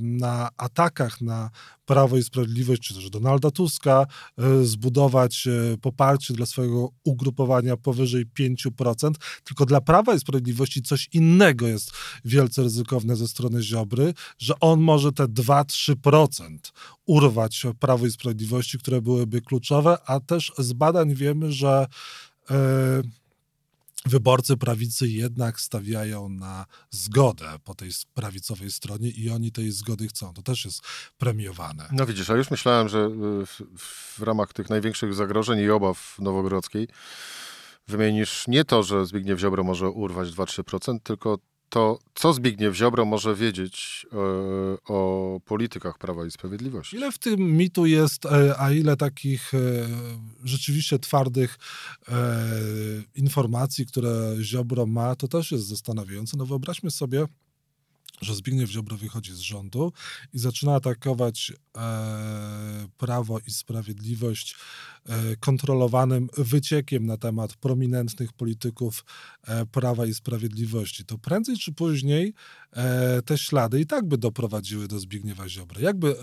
na 0.00 0.48
atakach 0.56 1.20
na 1.20 1.50
Prawo 1.86 2.16
i 2.16 2.22
Sprawiedliwość, 2.22 2.82
czy 2.82 2.94
też 2.94 3.10
Donalda 3.10 3.50
Tuska, 3.50 4.06
e, 4.38 4.64
zbudować 4.64 5.48
poparcie 5.82 6.34
dla 6.34 6.46
swojego 6.46 6.90
ugrupowania 7.04 7.76
powyżej 7.76 8.26
5%, 8.38 9.10
tylko 9.44 9.66
dla 9.66 9.80
Prawa 9.80 10.14
i 10.14 10.20
Sprawiedliwości 10.20 10.82
coś 10.82 11.08
innego 11.12 11.66
jest 11.66 11.92
wielce 12.24 12.62
ryzykowne 12.62 13.16
ze 13.16 13.28
strony 13.28 13.62
Ziobry, 13.62 14.14
że 14.38 14.54
on 14.60 14.80
może 14.80 15.12
te 15.12 15.24
2-3% 15.24 16.58
urwać 17.06 17.66
Prawo 17.80 18.06
i 18.06 18.10
Sprawiedliwości, 18.10 18.78
które 18.78 19.02
byłyby 19.02 19.40
kluczowe, 19.40 19.98
a 20.06 20.20
też 20.20 20.52
z 20.58 20.72
badań 20.72 21.14
wiemy, 21.14 21.52
że 21.52 21.86
yy, 22.50 22.56
wyborcy 24.06 24.56
prawicy 24.56 25.08
jednak 25.08 25.60
stawiają 25.60 26.28
na 26.28 26.66
zgodę 26.90 27.58
po 27.64 27.74
tej 27.74 27.90
prawicowej 28.14 28.70
stronie 28.70 29.10
i 29.10 29.30
oni 29.30 29.52
tej 29.52 29.70
zgody 29.70 30.08
chcą. 30.08 30.32
To 30.32 30.42
też 30.42 30.64
jest 30.64 30.82
premiowane. 31.18 31.88
No 31.92 32.06
widzisz, 32.06 32.30
a 32.30 32.34
już 32.36 32.50
myślałem, 32.50 32.88
że 32.88 33.08
w, 33.46 33.62
w 34.16 34.22
ramach 34.22 34.52
tych 34.52 34.70
największych 34.70 35.14
zagrożeń 35.14 35.58
i 35.58 35.70
obaw 35.70 36.16
Nowogrodzkiej 36.18 36.88
wymienisz 37.88 38.44
nie 38.48 38.64
to, 38.64 38.82
że 38.82 39.06
Zbigniew 39.06 39.40
Ziobro 39.40 39.64
może 39.64 39.90
urwać 39.90 40.28
2-3%, 40.28 40.98
tylko 41.02 41.38
to 41.68 41.98
co 42.14 42.32
Zbigniew 42.32 42.76
Ziobro 42.76 43.04
może 43.04 43.34
wiedzieć 43.34 44.06
e, 44.12 44.16
o 44.92 45.40
politykach 45.44 45.98
Prawa 45.98 46.26
i 46.26 46.30
Sprawiedliwości? 46.30 46.96
Ile 46.96 47.12
w 47.12 47.18
tym 47.18 47.40
mitu 47.56 47.86
jest, 47.86 48.26
e, 48.26 48.54
a 48.58 48.72
ile 48.72 48.96
takich 48.96 49.54
e, 49.54 49.58
rzeczywiście 50.44 50.98
twardych 50.98 51.58
informacji, 53.14 53.86
które 53.86 54.36
Ziobro 54.42 54.86
ma, 54.86 55.16
to 55.16 55.28
też 55.28 55.52
jest 55.52 55.66
zastanawiające. 55.66 56.36
No 56.36 56.46
wyobraźmy 56.46 56.90
sobie, 56.90 57.26
że 58.20 58.34
Zbigniew 58.34 58.70
Ziobro 58.70 58.96
wychodzi 58.96 59.32
z 59.32 59.38
rządu 59.38 59.92
i 60.32 60.38
zaczyna 60.38 60.74
atakować 60.74 61.52
e, 61.76 62.88
Prawo 62.96 63.38
i 63.46 63.50
Sprawiedliwość 63.50 64.56
e, 65.04 65.36
kontrolowanym 65.36 66.28
wyciekiem 66.38 67.06
na 67.06 67.16
temat 67.16 67.54
prominentnych 67.54 68.32
polityków 68.32 69.04
e, 69.42 69.66
Prawa 69.66 70.06
i 70.06 70.14
Sprawiedliwości, 70.14 71.04
to 71.04 71.18
prędzej 71.18 71.56
czy 71.56 71.72
później 71.72 72.34
e, 72.72 73.22
te 73.22 73.38
ślady 73.38 73.80
i 73.80 73.86
tak 73.86 74.08
by 74.08 74.18
doprowadziły 74.18 74.88
do 74.88 74.98
Zbigniewa 74.98 75.48
Ziobry. 75.48 75.82
Jakby, 75.82 76.16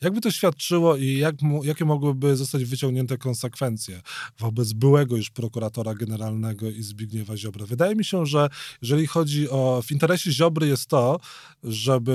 jakby 0.00 0.20
to 0.20 0.30
świadczyło 0.30 0.96
i 0.96 1.16
jak, 1.16 1.34
jakie 1.62 1.84
mogłyby 1.84 2.36
zostać 2.36 2.64
wyciągnięte 2.64 3.18
konsekwencje 3.18 4.02
wobec 4.38 4.72
byłego 4.72 5.16
już 5.16 5.30
prokuratora 5.30 5.94
generalnego 5.94 6.70
i 6.70 6.82
Zbigniewa 6.82 7.36
Ziobry? 7.36 7.66
Wydaje 7.66 7.94
mi 7.94 8.04
się, 8.04 8.26
że 8.26 8.48
jeżeli 8.82 9.06
chodzi 9.06 9.50
o... 9.50 9.82
W 9.86 9.92
interesie 9.92 10.32
Ziobry 10.32 10.66
jest 10.66 10.86
to, 10.86 11.20
żeby 11.64 12.12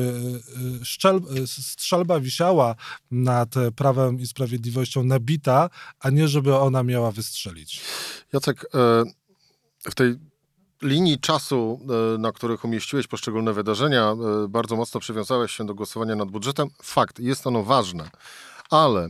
y, 0.82 0.86
szczel, 0.86 1.22
y, 1.44 1.48
strzelba 1.48 2.20
wisiała 2.20 2.76
nad 3.12 3.56
Prawem 3.76 4.20
i 4.20 4.28
Sprawiedliwością 4.28 5.04
nabita, 5.04 5.70
a 6.00 6.10
nie 6.10 6.28
żeby 6.28 6.56
ona 6.56 6.84
miała 6.84 7.12
wystrzelić. 7.12 7.82
Jacek, 8.34 8.66
e, 8.74 9.04
w 9.90 9.96
tej 9.96 10.16
linii 10.82 11.20
czasu, 11.20 11.80
e, 12.16 12.18
na 12.18 12.32
których 12.32 12.66
umieściłeś 12.66 13.08
poszczególne 13.08 13.54
wydarzenia, 13.54 14.12
e, 14.12 14.48
bardzo 14.48 14.76
mocno 14.76 15.00
przywiązałeś 15.00 15.52
się 15.52 15.66
do 15.66 15.76
głosowania 15.76 16.16
nad 16.16 16.32
budżetem. 16.32 16.70
Fakt, 16.84 17.20
jest 17.20 17.48
ono 17.48 17.64
ważne. 17.64 18.10
Ale 18.70 19.06
e, 19.06 19.10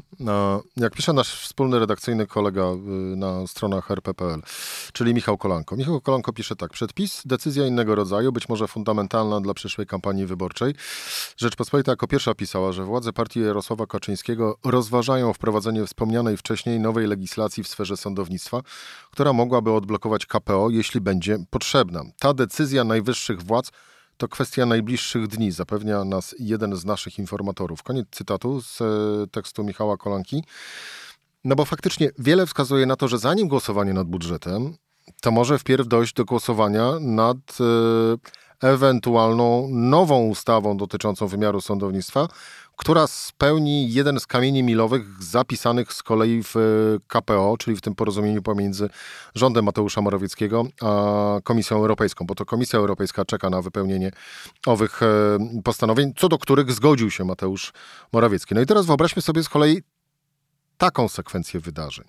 jak 0.78 0.94
pisze 0.94 1.14
nasz 1.14 1.42
wspólny 1.42 1.80
redakcyjny 1.80 2.28
kolega 2.28 2.64
e, 2.64 2.76
na 3.16 3.48
stronach 3.48 3.92
rp.pl, 3.92 4.42
czyli 4.94 5.14
Michał 5.14 5.38
Kolanko. 5.38 5.76
Michał 5.76 6.02
Kolanko 6.02 6.34
pisze 6.34 6.56
tak. 6.56 6.72
Przedpis, 6.72 7.22
decyzja 7.26 7.68
innego 7.68 7.96
rodzaju, 7.96 8.32
być 8.32 8.50
może 8.50 8.68
fundamentalna 8.68 9.42
dla 9.42 9.54
przyszłej 9.54 9.88
kampanii 9.88 10.26
wyborczej. 10.26 10.74
Rzeczpospolita 11.38 11.92
jako 11.92 12.08
pierwsza 12.08 12.36
pisała, 12.36 12.72
że 12.72 12.84
władze 12.84 13.14
partii 13.14 13.40
Jarosława 13.40 13.86
Kaczyńskiego 13.86 14.58
rozważają 14.66 15.34
wprowadzenie 15.34 15.86
wspomnianej 15.86 16.38
wcześniej 16.38 16.80
nowej 16.80 17.08
legislacji 17.08 17.64
w 17.64 17.68
sferze 17.68 17.98
sądownictwa, 17.98 18.62
która 19.12 19.34
mogłaby 19.34 19.72
odblokować 19.72 20.26
KPO, 20.26 20.70
jeśli 20.70 21.02
będzie 21.02 21.38
potrzebna. 21.50 22.04
Ta 22.20 22.34
decyzja 22.34 22.84
najwyższych 22.84 23.44
władz 23.44 23.72
to 24.18 24.28
kwestia 24.28 24.66
najbliższych 24.66 25.28
dni, 25.28 25.52
zapewnia 25.52 26.04
nas 26.04 26.36
jeden 26.40 26.76
z 26.76 26.86
naszych 26.86 27.20
informatorów. 27.20 27.84
Koniec 27.84 28.08
cytatu 28.12 28.62
z 28.62 28.82
e, 28.82 28.86
tekstu 29.32 29.64
Michała 29.64 29.98
Kolanki. 29.98 30.44
No 31.44 31.56
bo 31.56 31.66
faktycznie 31.66 32.10
wiele 32.20 32.46
wskazuje 32.46 32.86
na 32.86 32.96
to, 32.96 33.08
że 33.08 33.20
zanim 33.20 33.48
głosowanie 33.48 33.94
nad 33.94 34.08
budżetem, 34.08 34.74
to 35.22 35.32
może 35.32 35.60
wpierw 35.60 35.88
dojść 35.88 36.14
do 36.14 36.26
głosowania 36.26 36.92
nad 37.00 37.38
e, 38.62 38.68
ewentualną 38.68 39.68
nową 39.72 40.28
ustawą 40.28 40.78
dotyczącą 40.78 41.28
wymiaru 41.28 41.62
sądownictwa, 41.62 42.28
która 42.78 43.08
spełni 43.08 43.94
jeden 43.94 44.20
z 44.20 44.28
kamieni 44.28 44.64
milowych 44.64 45.24
zapisanych 45.24 45.94
z 45.94 46.04
kolei 46.04 46.44
w 46.44 46.56
e, 46.56 46.60
KPO, 47.08 47.56
czyli 47.60 47.78
w 47.78 47.82
tym 47.82 47.96
porozumieniu 47.96 48.42
pomiędzy 48.42 48.90
rządem 49.36 49.66
Mateusza 49.66 50.02
Morawieckiego 50.02 50.66
a 50.82 51.40
Komisją 51.44 51.78
Europejską, 51.78 52.26
bo 52.26 52.36
to 52.36 52.46
Komisja 52.46 52.80
Europejska 52.80 53.26
czeka 53.26 53.50
na 53.50 53.62
wypełnienie 53.62 54.12
owych 54.66 55.04
e, 55.04 55.38
postanowień, 55.64 56.14
co 56.16 56.30
do 56.30 56.38
których 56.38 56.72
zgodził 56.72 57.12
się 57.12 57.26
Mateusz 57.26 57.74
Morawiecki. 58.14 58.56
No 58.56 58.62
i 58.62 58.66
teraz 58.66 58.86
wyobraźmy 58.86 59.22
sobie 59.22 59.44
z 59.44 59.50
kolei 59.50 59.82
taką 60.78 61.08
sekwencję 61.08 61.60
wydarzeń. 61.60 62.06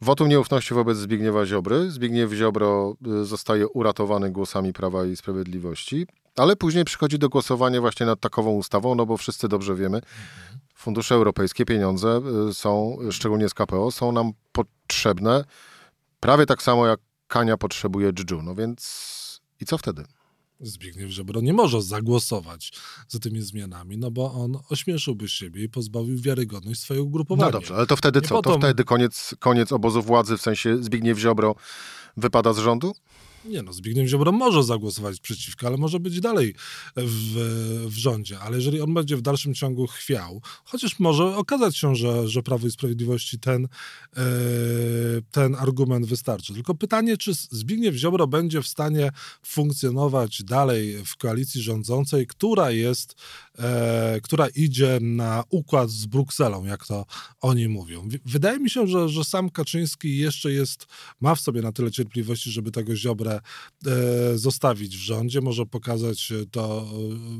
Wotum 0.00 0.28
nieufności 0.28 0.74
wobec 0.74 0.98
Zbigniewa 0.98 1.46
Ziobry. 1.46 1.90
Zbigniew 1.90 2.32
Ziobro 2.32 2.96
e, 3.06 3.24
zostaje 3.24 3.68
uratowany 3.68 4.30
głosami 4.30 4.72
Prawa 4.72 5.04
i 5.04 5.16
Sprawiedliwości. 5.16 6.06
Ale 6.40 6.56
później 6.56 6.84
przychodzi 6.84 7.18
do 7.18 7.28
głosowania 7.28 7.80
właśnie 7.80 8.06
nad 8.06 8.20
takową 8.20 8.50
ustawą, 8.50 8.94
no 8.94 9.06
bo 9.06 9.16
wszyscy 9.16 9.48
dobrze 9.48 9.74
wiemy, 9.74 10.00
fundusze 10.74 11.14
europejskie, 11.14 11.64
pieniądze 11.64 12.20
y, 12.50 12.54
są, 12.54 12.98
szczególnie 13.10 13.48
z 13.48 13.54
KPO, 13.54 13.90
są 13.90 14.12
nam 14.12 14.32
potrzebne 14.52 15.44
prawie 16.20 16.46
tak 16.46 16.62
samo 16.62 16.86
jak 16.86 17.00
Kania 17.26 17.56
potrzebuje 17.56 18.12
dżdżu. 18.12 18.42
No 18.42 18.54
więc 18.54 19.40
i 19.60 19.64
co 19.64 19.78
wtedy? 19.78 20.04
Zbigniew 20.60 21.10
Ziobro 21.10 21.40
nie 21.40 21.52
może 21.52 21.82
zagłosować 21.82 22.72
za 23.08 23.18
tymi 23.18 23.42
zmianami, 23.42 23.98
no 23.98 24.10
bo 24.10 24.32
on 24.32 24.58
ośmieszyłby 24.70 25.28
siebie 25.28 25.64
i 25.64 25.68
pozbawił 25.68 26.20
wiarygodność 26.20 26.80
swojego 26.80 27.04
ugrupowania. 27.04 27.46
No 27.46 27.52
dobrze, 27.52 27.74
ale 27.74 27.86
to 27.86 27.96
wtedy 27.96 28.20
co? 28.20 28.42
To 28.42 28.58
wtedy 28.58 28.84
koniec, 28.84 29.34
koniec 29.38 29.72
obozu 29.72 30.02
władzy, 30.02 30.36
w 30.36 30.40
sensie 30.40 30.82
Zbigniew 30.82 31.18
Ziobro 31.18 31.54
wypada 32.16 32.52
z 32.52 32.58
rządu? 32.58 32.94
Nie 33.44 33.62
no, 33.62 33.72
Zbigniew 33.72 34.08
Ziobro 34.08 34.32
może 34.32 34.62
zagłosować 34.62 35.20
przeciwko, 35.20 35.66
ale 35.66 35.76
może 35.76 36.00
być 36.00 36.20
dalej 36.20 36.54
w, 36.96 37.36
w 37.88 37.96
rządzie. 37.96 38.38
Ale 38.38 38.56
jeżeli 38.56 38.80
on 38.80 38.94
będzie 38.94 39.16
w 39.16 39.22
dalszym 39.22 39.54
ciągu 39.54 39.86
chwiał, 39.86 40.42
chociaż 40.64 40.98
może 40.98 41.36
okazać 41.36 41.76
się, 41.76 41.96
że, 41.96 42.28
że 42.28 42.42
Prawo 42.42 42.66
i 42.66 42.70
Sprawiedliwości 42.70 43.38
ten, 43.38 43.64
e, 43.64 44.20
ten 45.30 45.54
argument 45.54 46.06
wystarczy. 46.06 46.54
Tylko 46.54 46.74
pytanie, 46.74 47.16
czy 47.16 47.34
Zbigniew 47.34 47.94
Ziobro 47.94 48.26
będzie 48.26 48.62
w 48.62 48.66
stanie 48.66 49.10
funkcjonować 49.42 50.42
dalej 50.42 51.04
w 51.04 51.16
koalicji 51.16 51.62
rządzącej, 51.62 52.26
która 52.26 52.70
jest, 52.70 53.14
e, 53.58 54.20
która 54.22 54.48
idzie 54.48 54.98
na 55.00 55.44
układ 55.50 55.90
z 55.90 56.06
Brukselą, 56.06 56.64
jak 56.64 56.86
to 56.86 57.06
oni 57.40 57.68
mówią. 57.68 58.08
Wydaje 58.24 58.58
mi 58.58 58.70
się, 58.70 58.86
że, 58.86 59.08
że 59.08 59.24
sam 59.24 59.50
Kaczyński 59.50 60.18
jeszcze 60.18 60.52
jest, 60.52 60.86
ma 61.20 61.34
w 61.34 61.40
sobie 61.40 61.62
na 61.62 61.72
tyle 61.72 61.90
cierpliwości, 61.90 62.50
żeby 62.50 62.70
tego 62.70 62.96
Ziobra 62.96 63.29
Ziobrę 63.30 63.40
e, 63.86 64.38
zostawić 64.38 64.96
w 64.96 65.00
rządzie, 65.00 65.40
może 65.40 65.66
pokazać 65.66 66.32
to 66.50 66.86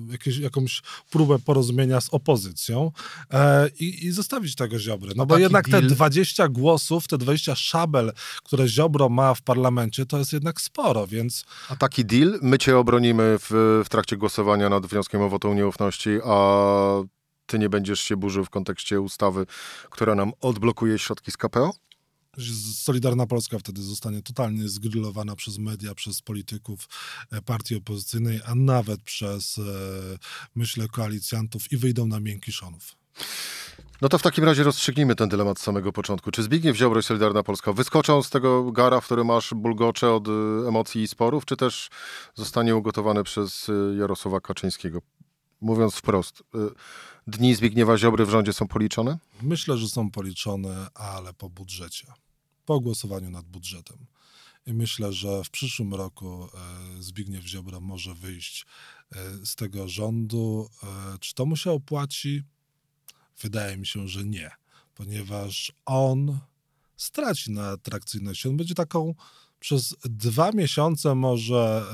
e, 0.08 0.12
jakieś, 0.12 0.38
jakąś 0.38 0.82
próbę 1.10 1.38
porozumienia 1.38 2.00
z 2.00 2.08
opozycją 2.08 2.92
e, 3.30 3.68
i, 3.68 4.06
i 4.06 4.12
zostawić 4.12 4.54
tego 4.54 4.78
Ziobrę. 4.78 5.12
No 5.16 5.26
bo 5.26 5.38
jednak 5.38 5.68
te 5.68 5.82
20 5.82 6.48
głosów, 6.48 7.08
te 7.08 7.18
20 7.18 7.54
szabel, 7.54 8.12
które 8.44 8.68
Ziobro 8.68 9.08
ma 9.08 9.34
w 9.34 9.42
parlamencie, 9.42 10.06
to 10.06 10.18
jest 10.18 10.32
jednak 10.32 10.60
sporo, 10.60 11.06
więc... 11.06 11.44
A 11.68 11.76
taki 11.76 12.04
deal, 12.04 12.38
my 12.42 12.58
cię 12.58 12.78
obronimy 12.78 13.38
w, 13.38 13.82
w 13.84 13.88
trakcie 13.88 14.16
głosowania 14.16 14.68
nad 14.68 14.86
wnioskiem 14.86 15.22
o 15.22 15.28
wotum 15.28 15.56
nieufności, 15.56 16.10
a 16.24 17.02
ty 17.46 17.58
nie 17.58 17.68
będziesz 17.68 18.00
się 18.00 18.16
burzył 18.16 18.44
w 18.44 18.50
kontekście 18.50 19.00
ustawy, 19.00 19.46
która 19.90 20.14
nam 20.14 20.32
odblokuje 20.40 20.98
środki 20.98 21.30
z 21.30 21.36
KPO? 21.36 21.72
Solidarna 22.74 23.26
Polska 23.26 23.58
wtedy 23.58 23.82
zostanie 23.82 24.22
totalnie 24.22 24.68
zgrillowana 24.68 25.36
przez 25.36 25.58
media, 25.58 25.94
przez 25.94 26.22
polityków 26.22 26.88
e, 27.32 27.42
partii 27.42 27.76
opozycyjnej, 27.76 28.40
a 28.46 28.54
nawet 28.54 29.02
przez, 29.02 29.58
e, 29.58 29.62
myślę, 30.54 30.88
koalicjantów 30.88 31.72
i 31.72 31.76
wyjdą 31.76 32.06
na 32.06 32.20
miękki 32.20 32.52
szonów. 32.52 32.96
No 34.00 34.08
to 34.08 34.18
w 34.18 34.22
takim 34.22 34.44
razie 34.44 34.62
rozstrzygnijmy 34.62 35.14
ten 35.14 35.28
dylemat 35.28 35.58
z 35.58 35.62
samego 35.62 35.92
początku. 35.92 36.30
Czy 36.30 36.42
Zbigniew 36.42 36.76
Ziobro 36.76 37.00
i 37.00 37.02
Solidarna 37.02 37.42
Polska 37.42 37.72
wyskoczą 37.72 38.22
z 38.22 38.30
tego 38.30 38.72
gara, 38.72 39.00
w 39.00 39.04
którym 39.04 39.26
masz 39.26 39.54
bulgocze 39.54 40.12
od 40.12 40.28
e, 40.28 40.30
emocji 40.68 41.02
i 41.02 41.08
sporów, 41.08 41.44
czy 41.44 41.56
też 41.56 41.90
zostanie 42.34 42.76
ugotowany 42.76 43.24
przez 43.24 43.70
Jarosława 43.98 44.40
Kaczyńskiego? 44.40 45.00
Mówiąc 45.60 45.94
wprost, 45.94 46.42
dni 47.26 47.54
Zbigniewa 47.54 47.98
Ziobry 47.98 48.26
w 48.26 48.30
rządzie 48.30 48.52
są 48.52 48.68
policzone? 48.68 49.18
Myślę, 49.42 49.78
że 49.78 49.88
są 49.88 50.10
policzone, 50.10 50.86
ale 50.94 51.32
po 51.32 51.50
budżecie. 51.50 52.12
Po 52.64 52.80
głosowaniu 52.80 53.30
nad 53.30 53.46
budżetem. 53.46 54.06
I 54.66 54.72
myślę, 54.72 55.12
że 55.12 55.44
w 55.44 55.50
przyszłym 55.50 55.94
roku 55.94 56.44
e, 56.44 57.02
Zbigniew 57.02 57.44
Ziobro 57.44 57.80
może 57.80 58.14
wyjść 58.14 58.66
e, 59.12 59.46
z 59.46 59.56
tego 59.56 59.88
rządu. 59.88 60.68
Czy 61.20 61.34
to 61.34 61.46
mu 61.46 61.56
się 61.56 61.70
opłaci? 61.70 62.42
Wydaje 63.42 63.76
mi 63.76 63.86
się, 63.86 64.08
że 64.08 64.24
nie, 64.24 64.50
ponieważ 64.94 65.72
on 65.86 66.38
straci 66.96 67.52
na 67.52 67.68
atrakcyjności. 67.68 68.48
On 68.48 68.56
będzie 68.56 68.74
taką 68.74 69.14
przez 69.60 69.96
dwa 70.04 70.52
miesiące 70.52 71.14
może 71.14 71.84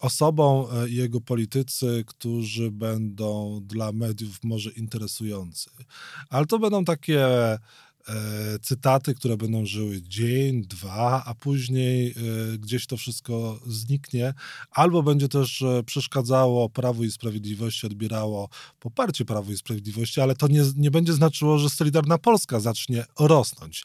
osobą 0.00 0.70
e, 0.70 0.88
jego 0.88 1.20
politycy, 1.20 2.04
którzy 2.06 2.70
będą 2.70 3.60
dla 3.64 3.92
mediów 3.92 4.44
może 4.44 4.70
interesujący. 4.70 5.70
Ale 6.30 6.46
to 6.46 6.58
będą 6.58 6.84
takie 6.84 7.26
e, 7.28 7.58
cytaty, 8.62 9.14
które 9.14 9.36
będą 9.36 9.66
żyły 9.66 10.02
dzień, 10.02 10.62
dwa, 10.62 11.24
a 11.26 11.34
później 11.34 12.10
e, 12.10 12.58
gdzieś 12.58 12.86
to 12.86 12.96
wszystko 12.96 13.60
zniknie, 13.66 14.34
albo 14.70 15.02
będzie 15.02 15.28
też 15.28 15.62
e, 15.62 15.82
przeszkadzało 15.82 16.68
Prawu 16.68 17.04
i 17.04 17.10
Sprawiedliwości, 17.10 17.86
odbierało 17.86 18.48
poparcie 18.80 19.24
Prawu 19.24 19.52
i 19.52 19.56
Sprawiedliwości, 19.56 20.20
ale 20.20 20.34
to 20.34 20.48
nie, 20.48 20.62
nie 20.76 20.90
będzie 20.90 21.12
znaczyło, 21.12 21.58
że 21.58 21.70
Solidarna 21.70 22.18
Polska 22.18 22.60
zacznie 22.60 23.04
rosnąć. 23.18 23.84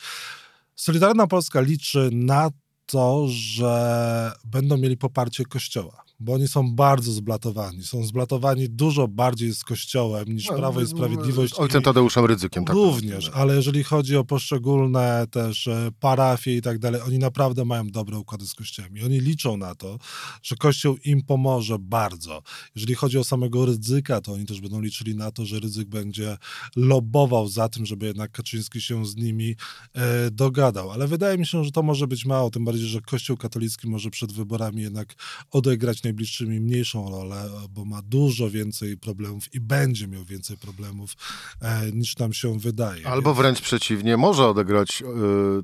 Solidarna 0.75 1.27
Polska 1.27 1.61
liczy 1.61 2.09
na 2.13 2.49
to, 2.87 3.25
że 3.27 4.31
będą 4.45 4.77
mieli 4.77 4.97
poparcie 4.97 5.45
Kościoła 5.45 6.06
bo 6.19 6.33
oni 6.33 6.47
są 6.47 6.75
bardzo 6.75 7.11
zblatowani. 7.11 7.83
Są 7.83 8.03
zblatowani 8.03 8.69
dużo 8.69 9.07
bardziej 9.07 9.53
z 9.53 9.63
Kościołem 9.63 10.27
niż 10.27 10.49
no, 10.49 10.57
Prawo 10.57 10.79
i 10.79 10.83
no, 10.83 10.89
Sprawiedliwość. 10.89 11.53
Ojcem 11.53 11.81
Tadeuszem 11.81 12.25
Ryzykiem. 12.25 12.65
Tak 12.65 12.75
również, 12.75 13.31
ale 13.33 13.55
jeżeli 13.55 13.83
chodzi 13.83 14.17
o 14.17 14.23
poszczególne 14.23 15.25
też 15.31 15.67
e, 15.67 15.89
parafie 15.99 16.57
i 16.57 16.61
tak 16.61 16.79
dalej, 16.79 17.01
oni 17.01 17.19
naprawdę 17.19 17.65
mają 17.65 17.87
dobre 17.87 18.17
układy 18.17 18.47
z 18.47 18.53
Kościołami. 18.53 19.03
Oni 19.03 19.19
liczą 19.19 19.57
na 19.57 19.75
to, 19.75 19.97
że 20.43 20.55
Kościół 20.55 20.97
im 21.05 21.21
pomoże 21.21 21.79
bardzo. 21.79 22.41
Jeżeli 22.75 22.95
chodzi 22.95 23.17
o 23.17 23.23
samego 23.23 23.65
Rydzyka, 23.65 24.21
to 24.21 24.33
oni 24.33 24.45
też 24.45 24.61
będą 24.61 24.81
liczyli 24.81 25.15
na 25.15 25.31
to, 25.31 25.45
że 25.45 25.59
Rydzyk 25.59 25.89
będzie 25.89 26.37
lobował 26.75 27.47
za 27.47 27.69
tym, 27.69 27.85
żeby 27.85 28.05
jednak 28.05 28.31
Kaczyński 28.31 28.81
się 28.81 29.05
z 29.05 29.15
nimi 29.15 29.55
e, 29.93 30.31
dogadał. 30.31 30.91
Ale 30.91 31.07
wydaje 31.07 31.37
mi 31.37 31.45
się, 31.45 31.63
że 31.63 31.71
to 31.71 31.83
może 31.83 32.07
być 32.07 32.25
mało, 32.25 32.49
tym 32.49 32.65
bardziej, 32.65 32.87
że 32.87 33.01
Kościół 33.01 33.37
katolicki 33.37 33.89
może 33.89 34.09
przed 34.09 34.31
wyborami 34.31 34.81
jednak 34.81 35.15
odegrać 35.51 36.03
najbliższymi 36.07 36.59
mniejszą 36.59 37.09
rolę, 37.09 37.49
bo 37.69 37.85
ma 37.85 38.01
dużo 38.01 38.49
więcej 38.49 38.97
problemów 38.97 39.53
i 39.53 39.59
będzie 39.59 40.07
miał 40.07 40.23
więcej 40.23 40.57
problemów 40.57 41.13
e, 41.61 41.91
niż 41.91 42.17
nam 42.17 42.33
się 42.33 42.59
wydaje. 42.59 43.07
Albo 43.07 43.29
Więc... 43.29 43.37
wręcz 43.37 43.61
przeciwnie, 43.61 44.17
może 44.17 44.47
odegrać 44.47 45.01
e, 45.01 45.05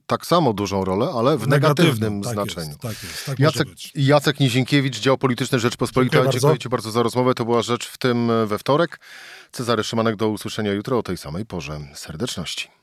tak 0.08 0.26
samo 0.26 0.54
dużą 0.54 0.86
rolę, 0.86 1.12
ale 1.16 1.38
w 1.38 1.48
negatywnym, 1.48 2.20
negatywnym 2.20 2.22
tak 2.22 2.34
znaczeniu. 2.34 2.68
Jest, 2.68 2.82
tak 2.82 3.04
jest, 3.04 3.26
tak 3.26 3.40
Jacek, 3.40 3.68
Jacek 3.96 4.40
Nizienkiewicz, 4.40 5.00
dział 5.00 5.18
polityczny 5.18 5.60
Rzeczpospolitej. 5.60 6.20
Dziękuję, 6.20 6.40
Dziękuję 6.40 6.60
Ci 6.60 6.70
bardzo 6.70 6.92
za 6.92 7.04
rozmowę. 7.04 7.34
To 7.34 7.46
była 7.46 7.62
rzecz 7.62 7.88
w 7.88 7.98
tym 7.98 8.32
e, 8.32 8.46
we 8.46 8.58
wtorek. 8.58 9.00
Cezary 9.52 9.84
Szymanek, 9.84 10.16
do 10.16 10.30
usłyszenia 10.30 10.72
jutro 10.74 10.98
o 10.98 11.04
tej 11.04 11.18
samej 11.18 11.46
porze. 11.46 11.80
Serdeczności. 11.94 12.83